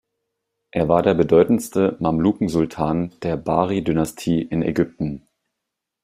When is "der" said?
1.03-1.13, 3.21-3.37